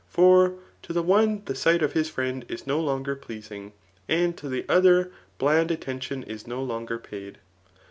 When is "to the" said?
0.81-1.03, 4.35-4.63